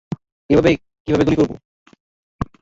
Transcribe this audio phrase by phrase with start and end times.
[0.49, 0.71] এভাবে
[1.03, 1.51] কীভাবে গুলি করব!